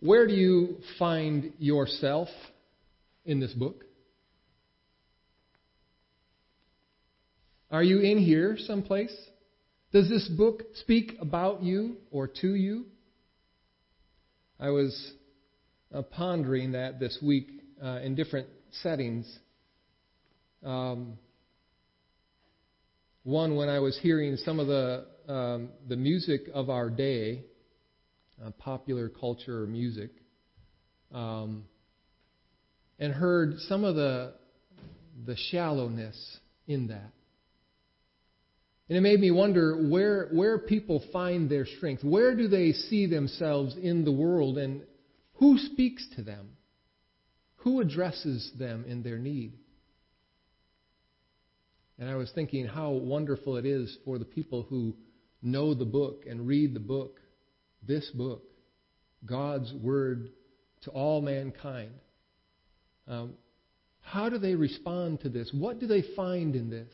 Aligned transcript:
Where 0.00 0.28
do 0.28 0.32
you 0.32 0.76
find 0.98 1.52
yourself 1.58 2.28
in 3.24 3.40
this 3.40 3.52
book? 3.52 3.84
Are 7.70 7.82
you 7.82 8.00
in 8.00 8.18
here 8.18 8.56
someplace? 8.58 9.14
Does 9.92 10.08
this 10.08 10.28
book 10.28 10.62
speak 10.74 11.16
about 11.20 11.64
you 11.64 11.96
or 12.12 12.28
to 12.28 12.54
you? 12.54 12.86
I 14.60 14.70
was 14.70 15.12
uh, 15.92 16.02
pondering 16.02 16.72
that 16.72 17.00
this 17.00 17.18
week 17.20 17.48
uh, 17.82 17.98
in 18.02 18.14
different 18.14 18.46
settings. 18.82 19.26
Um, 20.64 21.18
one, 23.24 23.56
when 23.56 23.68
I 23.68 23.80
was 23.80 23.98
hearing 24.00 24.36
some 24.36 24.60
of 24.60 24.68
the 24.68 25.06
um, 25.28 25.70
the 25.88 25.96
music 25.96 26.42
of 26.54 26.70
our 26.70 26.88
day, 26.88 27.44
uh, 28.44 28.50
popular 28.58 29.08
culture 29.08 29.62
or 29.62 29.66
music, 29.66 30.10
um, 31.12 31.64
and 32.98 33.12
heard 33.12 33.58
some 33.68 33.84
of 33.84 33.94
the 33.94 34.34
the 35.26 35.36
shallowness 35.50 36.38
in 36.66 36.88
that. 36.88 37.12
And 38.88 38.96
it 38.96 39.00
made 39.02 39.20
me 39.20 39.30
wonder 39.30 39.88
where, 39.88 40.28
where 40.32 40.58
people 40.58 41.02
find 41.12 41.50
their 41.50 41.66
strength. 41.66 42.02
Where 42.02 42.34
do 42.34 42.48
they 42.48 42.72
see 42.72 43.06
themselves 43.06 43.76
in 43.76 44.04
the 44.04 44.12
world 44.12 44.56
and 44.56 44.82
who 45.34 45.58
speaks 45.58 46.06
to 46.16 46.22
them? 46.22 46.50
Who 47.56 47.80
addresses 47.80 48.50
them 48.58 48.84
in 48.88 49.02
their 49.02 49.18
need? 49.18 49.52
And 51.98 52.08
I 52.08 52.14
was 52.14 52.30
thinking 52.34 52.66
how 52.66 52.92
wonderful 52.92 53.56
it 53.56 53.66
is 53.66 53.94
for 54.04 54.18
the 54.18 54.24
people 54.24 54.62
who 54.62 54.94
know 55.42 55.74
the 55.74 55.84
book 55.84 56.24
and 56.28 56.46
read 56.46 56.72
the 56.72 56.80
book, 56.80 57.20
this 57.86 58.08
book, 58.10 58.42
God's 59.24 59.72
Word 59.72 60.30
to 60.82 60.90
all 60.90 61.20
mankind. 61.20 61.90
Um, 63.06 63.34
how 64.00 64.28
do 64.28 64.38
they 64.38 64.54
respond 64.54 65.20
to 65.20 65.28
this? 65.28 65.50
What 65.52 65.78
do 65.78 65.86
they 65.86 66.02
find 66.16 66.54
in 66.54 66.70
this? 66.70 66.92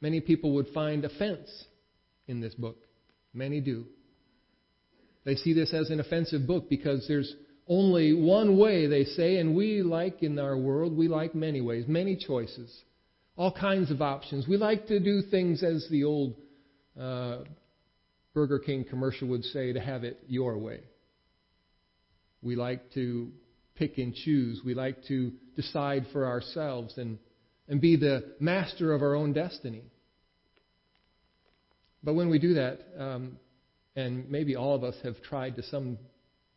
Many 0.00 0.20
people 0.20 0.54
would 0.54 0.68
find 0.74 1.04
offense 1.04 1.48
in 2.26 2.40
this 2.40 2.54
book. 2.54 2.76
Many 3.32 3.60
do. 3.60 3.86
They 5.24 5.36
see 5.36 5.52
this 5.52 5.72
as 5.72 5.90
an 5.90 6.00
offensive 6.00 6.46
book 6.46 6.68
because 6.68 7.06
there's 7.06 7.32
only 7.68 8.12
one 8.12 8.58
way, 8.58 8.86
they 8.88 9.04
say, 9.04 9.36
and 9.36 9.54
we 9.54 9.82
like 9.82 10.22
in 10.22 10.38
our 10.38 10.56
world, 10.56 10.96
we 10.96 11.06
like 11.06 11.34
many 11.34 11.60
ways, 11.60 11.84
many 11.86 12.16
choices, 12.16 12.82
all 13.36 13.52
kinds 13.52 13.90
of 13.90 14.02
options. 14.02 14.48
We 14.48 14.56
like 14.56 14.88
to 14.88 14.98
do 14.98 15.22
things 15.30 15.62
as 15.62 15.86
the 15.90 16.02
old 16.04 16.34
uh, 17.00 17.38
Burger 18.34 18.58
King 18.58 18.84
commercial 18.84 19.28
would 19.28 19.44
say, 19.44 19.72
to 19.72 19.80
have 19.80 20.04
it 20.04 20.22
your 20.26 20.56
way. 20.58 20.80
We 22.40 22.56
like 22.56 22.92
to 22.94 23.30
pick 23.74 23.98
and 23.98 24.14
choose. 24.14 24.60
We 24.64 24.74
like 24.74 25.04
to 25.08 25.32
decide 25.56 26.06
for 26.12 26.26
ourselves 26.26 26.98
and, 26.98 27.18
and 27.68 27.80
be 27.80 27.96
the 27.96 28.34
master 28.40 28.92
of 28.92 29.02
our 29.02 29.14
own 29.14 29.32
destiny. 29.32 29.82
But 32.02 32.14
when 32.14 32.30
we 32.30 32.38
do 32.38 32.54
that, 32.54 32.80
um, 32.98 33.38
and 33.94 34.28
maybe 34.30 34.56
all 34.56 34.74
of 34.74 34.82
us 34.82 34.96
have 35.04 35.22
tried 35.22 35.56
to 35.56 35.62
some 35.62 35.98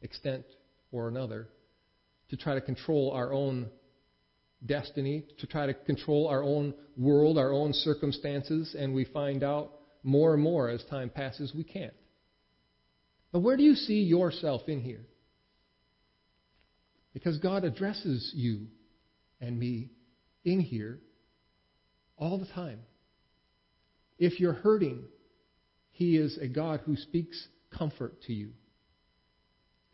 extent 0.01 0.45
or 0.91 1.07
another 1.07 1.47
to 2.29 2.37
try 2.37 2.55
to 2.55 2.61
control 2.61 3.11
our 3.11 3.31
own 3.31 3.67
destiny, 4.65 5.25
to 5.39 5.45
try 5.45 5.67
to 5.67 5.73
control 5.73 6.27
our 6.27 6.41
own 6.41 6.73
world, 6.97 7.37
our 7.37 7.51
own 7.51 7.73
circumstances, 7.73 8.75
and 8.77 8.93
we 8.93 9.05
find 9.05 9.43
out 9.43 9.71
more 10.05 10.33
and 10.33 10.41
more 10.41 10.69
as 10.69 10.83
time 10.89 11.09
passes 11.09 11.53
we 11.53 11.63
can't. 11.63 11.93
But 13.31 13.39
where 13.39 13.57
do 13.57 13.63
you 13.63 13.75
see 13.75 14.01
yourself 14.03 14.61
in 14.67 14.81
here? 14.81 15.05
Because 17.13 17.37
God 17.39 17.63
addresses 17.63 18.31
you 18.35 18.67
and 19.41 19.59
me 19.59 19.89
in 20.43 20.59
here 20.59 20.99
all 22.17 22.37
the 22.37 22.45
time. 22.45 22.79
If 24.17 24.39
you're 24.39 24.53
hurting, 24.53 25.03
he 25.91 26.17
is 26.17 26.37
a 26.37 26.47
God 26.47 26.81
who 26.85 26.95
speaks 26.95 27.47
comfort 27.77 28.21
to 28.23 28.33
you. 28.33 28.51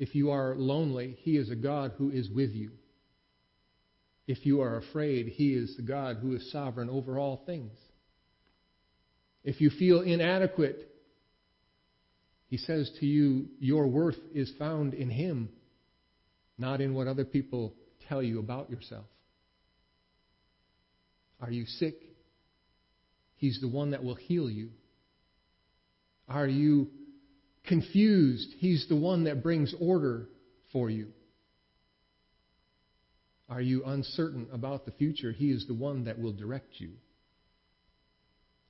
If 0.01 0.15
you 0.15 0.31
are 0.31 0.55
lonely, 0.55 1.15
He 1.21 1.37
is 1.37 1.51
a 1.51 1.55
God 1.55 1.91
who 1.99 2.09
is 2.09 2.27
with 2.27 2.55
you. 2.55 2.71
If 4.25 4.47
you 4.47 4.61
are 4.61 4.77
afraid, 4.77 5.27
He 5.27 5.53
is 5.53 5.75
the 5.75 5.83
God 5.83 6.17
who 6.17 6.33
is 6.33 6.51
sovereign 6.51 6.89
over 6.89 7.19
all 7.19 7.43
things. 7.45 7.77
If 9.43 9.61
you 9.61 9.69
feel 9.69 10.01
inadequate, 10.01 10.89
He 12.47 12.57
says 12.57 12.91
to 12.99 13.05
you, 13.05 13.47
Your 13.59 13.87
worth 13.87 14.19
is 14.33 14.51
found 14.59 14.93
in 14.93 15.09
Him, 15.09 15.49
not 16.57 16.81
in 16.81 16.93
what 16.93 17.07
other 17.07 17.25
people 17.25 17.73
tell 18.07 18.21
you 18.21 18.39
about 18.39 18.69
yourself. 18.69 19.05
Are 21.41 21.51
you 21.51 21.65
sick? 21.65 21.95
He's 23.35 23.59
the 23.59 23.67
one 23.67 23.91
that 23.91 24.03
will 24.03 24.15
heal 24.15 24.49
you. 24.49 24.69
Are 26.29 26.47
you 26.47 26.89
confused? 27.65 28.47
He's 28.59 28.85
the 28.87 28.95
one 28.95 29.23
that 29.23 29.41
brings 29.41 29.73
order 29.79 30.29
for 30.71 30.89
you. 30.89 31.07
Are 33.49 33.61
you 33.61 33.83
uncertain 33.83 34.47
about 34.53 34.85
the 34.85 34.91
future? 34.91 35.31
He 35.31 35.49
is 35.49 35.65
the 35.67 35.73
one 35.73 36.05
that 36.05 36.19
will 36.19 36.31
direct 36.31 36.79
you. 36.79 36.91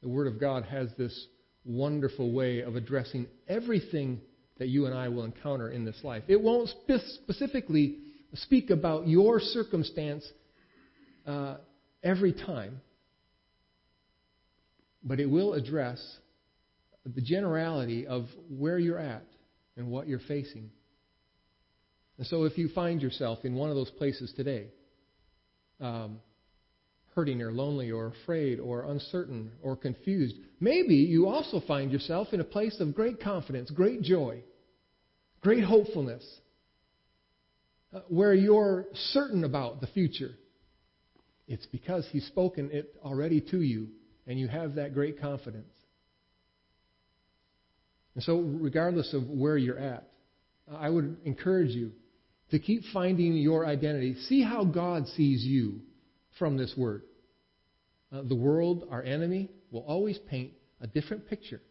The 0.02 0.10
Word 0.10 0.28
of 0.28 0.40
God 0.40 0.66
has 0.66 0.90
this 0.98 1.28
wonderful 1.64 2.32
way 2.32 2.62
of 2.62 2.76
addressing 2.76 3.28
everything 3.48 4.22
that 4.58 4.68
you 4.68 4.86
and 4.86 4.96
I 4.96 5.10
will 5.10 5.24
encounter 5.24 5.70
in 5.70 5.86
this 5.86 6.00
life. 6.04 6.24
It 6.28 6.42
won't 6.42 6.70
spe- 6.70 7.06
specifically 7.24 7.98
speak 8.34 8.70
about 8.70 9.08
your 9.08 9.40
circumstance 9.40 10.28
uh, 11.26 11.58
every 12.04 12.34
time, 12.34 12.82
but 15.04 15.20
it 15.20 15.28
will 15.28 15.54
address 15.54 16.00
the 17.06 17.22
generality 17.22 18.08
of 18.08 18.28
where 18.50 18.80
you're 18.80 19.00
at 19.00 19.26
and 19.78 19.88
what 19.88 20.08
you're 20.08 20.20
facing. 20.20 20.70
And 22.18 22.28
so 22.28 22.44
if 22.44 22.58
you 22.58 22.70
find 22.70 23.02
yourself 23.02 23.40
in 23.44 23.56
one 23.56 23.70
of 23.70 23.76
those 23.76 23.90
places 23.92 24.32
today, 24.36 24.68
um, 25.80 26.20
hurting 27.16 27.42
or 27.42 27.52
lonely 27.52 27.92
or 27.92 28.08
afraid 28.08 28.60
or 28.60 28.90
uncertain 28.90 29.52
or 29.62 29.76
confused, 29.76 30.36
maybe 30.60 30.96
you 30.96 31.28
also 31.28 31.62
find 31.68 31.92
yourself 31.92 32.30
in 32.32 32.40
a 32.40 32.46
place 32.46 32.80
of 32.80 32.96
great 32.96 33.22
confidence, 33.22 33.70
great 33.70 34.02
joy, 34.02 34.42
great 35.42 35.64
hopefulness, 35.64 36.24
uh, 37.94 38.00
where 38.08 38.34
you're 38.34 38.86
certain 39.12 39.44
about 39.44 39.82
the 39.82 39.88
future. 39.88 40.32
It's 41.48 41.66
because 41.66 42.08
He's 42.12 42.26
spoken 42.28 42.70
it 42.72 42.96
already 43.04 43.42
to 43.52 43.62
you, 43.62 43.90
and 44.26 44.40
you 44.40 44.48
have 44.48 44.76
that 44.76 44.94
great 44.94 45.20
confidence. 45.20 45.74
And 48.16 48.24
so, 48.24 48.40
regardless 48.40 49.14
of 49.14 49.28
where 49.28 49.58
you're 49.58 49.80
at, 49.80 50.08
I 50.74 50.90
would 50.90 51.18
encourage 51.26 51.72
you 51.72 51.92
to 52.52 52.60
keep 52.60 52.84
finding 52.94 53.34
your 53.34 53.66
identity. 53.66 54.16
See 54.28 54.42
how 54.42 54.64
God 54.64 55.08
sees 55.16 55.44
you 55.44 55.82
from 56.38 56.58
this 56.58 56.74
word. 56.78 57.04
Uh, 58.12 58.24
the 58.24 58.36
world, 58.36 58.88
our 58.92 59.04
enemy, 59.04 59.50
will 59.72 59.82
always 59.82 60.18
paint 60.30 60.52
a 60.82 60.88
different 60.88 61.28
picture. 61.30 61.62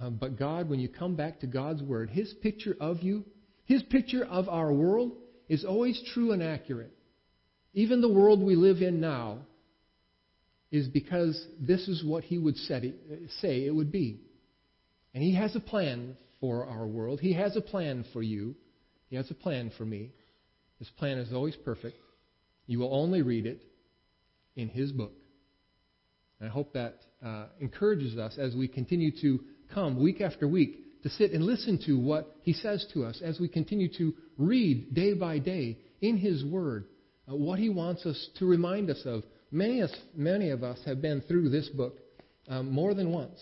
Um, 0.00 0.16
but 0.20 0.38
God, 0.38 0.68
when 0.68 0.80
you 0.80 0.88
come 0.88 1.16
back 1.16 1.40
to 1.40 1.46
God's 1.46 1.82
word, 1.82 2.10
His 2.10 2.32
picture 2.42 2.76
of 2.80 3.02
you, 3.02 3.24
His 3.64 3.82
picture 3.84 4.24
of 4.24 4.48
our 4.48 4.72
world, 4.72 5.12
is 5.48 5.64
always 5.64 6.00
true 6.14 6.32
and 6.32 6.42
accurate. 6.42 6.92
Even 7.74 8.00
the 8.00 8.12
world 8.12 8.42
we 8.42 8.54
live 8.54 8.80
in 8.80 9.00
now 9.00 9.38
is 10.70 10.86
because 10.88 11.46
this 11.60 11.88
is 11.88 12.04
what 12.04 12.24
He 12.24 12.38
would 12.38 12.56
say 12.56 12.94
it 13.66 13.74
would 13.74 13.90
be. 13.92 14.20
And 15.14 15.22
He 15.22 15.34
has 15.34 15.56
a 15.56 15.60
plan 15.60 16.16
for 16.40 16.66
our 16.66 16.86
world. 16.86 17.20
He 17.20 17.32
has 17.34 17.56
a 17.56 17.60
plan 17.60 18.04
for 18.12 18.22
you. 18.22 18.54
He 19.10 19.16
has 19.16 19.30
a 19.30 19.34
plan 19.34 19.72
for 19.76 19.84
me. 19.84 20.12
His 20.78 20.88
plan 20.90 21.18
is 21.18 21.32
always 21.32 21.56
perfect. 21.56 21.96
You 22.68 22.78
will 22.78 22.94
only 22.94 23.22
read 23.22 23.46
it 23.46 23.64
in 24.54 24.68
His 24.68 24.92
book. 24.92 25.12
And 26.38 26.48
I 26.48 26.52
hope 26.52 26.74
that 26.74 27.00
uh, 27.24 27.46
encourages 27.58 28.16
us 28.16 28.38
as 28.38 28.54
we 28.54 28.68
continue 28.68 29.10
to 29.22 29.40
come 29.74 30.00
week 30.00 30.20
after 30.20 30.46
week 30.46 31.02
to 31.02 31.08
sit 31.08 31.32
and 31.32 31.44
listen 31.44 31.80
to 31.86 31.98
what 31.98 32.36
He 32.42 32.52
says 32.52 32.86
to 32.92 33.04
us 33.04 33.20
as 33.24 33.40
we 33.40 33.48
continue 33.48 33.88
to 33.98 34.14
read 34.36 34.94
day 34.94 35.14
by 35.14 35.38
day 35.38 35.78
in 36.00 36.18
His 36.18 36.44
Word 36.44 36.84
uh, 37.28 37.34
what 37.34 37.58
He 37.58 37.70
wants 37.70 38.06
us 38.06 38.28
to 38.38 38.46
remind 38.46 38.90
us 38.90 39.02
of. 39.04 39.24
Many, 39.50 39.80
us, 39.80 39.94
many 40.14 40.50
of 40.50 40.62
us 40.62 40.78
have 40.84 41.00
been 41.00 41.22
through 41.22 41.48
this 41.48 41.68
book 41.70 41.98
um, 42.48 42.70
more 42.70 42.92
than 42.92 43.10
once. 43.10 43.40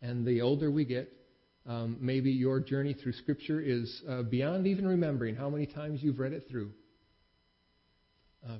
And 0.00 0.24
the 0.24 0.42
older 0.42 0.70
we 0.70 0.84
get, 0.84 1.12
um, 1.66 1.96
maybe 2.00 2.30
your 2.30 2.60
journey 2.60 2.94
through 2.94 3.12
Scripture 3.14 3.60
is 3.60 4.02
uh, 4.08 4.22
beyond 4.22 4.68
even 4.68 4.86
remembering 4.86 5.34
how 5.34 5.50
many 5.50 5.66
times 5.66 6.00
you've 6.02 6.20
read 6.20 6.32
it 6.32 6.46
through. 6.48 6.70
Uh, 8.48 8.56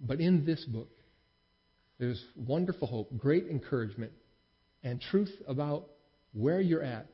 but 0.00 0.20
in 0.20 0.44
this 0.44 0.64
book, 0.64 0.90
there's 1.98 2.22
wonderful 2.34 2.88
hope, 2.88 3.16
great 3.18 3.46
encouragement, 3.48 4.12
and 4.82 5.00
truth 5.00 5.32
about 5.46 5.86
where 6.32 6.60
you're 6.60 6.82
at, 6.82 7.06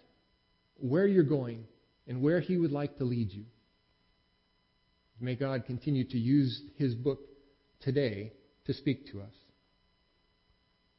where 0.76 1.06
you're 1.06 1.24
going, 1.24 1.64
and 2.06 2.22
where 2.22 2.40
He 2.40 2.56
would 2.56 2.72
like 2.72 2.96
to 2.98 3.04
lead 3.04 3.32
you. 3.32 3.44
May 5.20 5.34
God 5.34 5.64
continue 5.66 6.04
to 6.04 6.18
use 6.18 6.62
His 6.76 6.94
book 6.94 7.20
today 7.80 8.32
to 8.66 8.74
speak 8.74 9.10
to 9.12 9.20
us. 9.20 9.32